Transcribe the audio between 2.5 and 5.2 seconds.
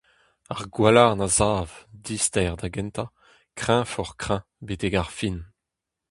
da gentañ, kreñvoc'h-kreñv betek ar